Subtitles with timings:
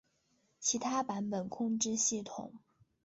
[0.59, 2.53] 其他版本控制系统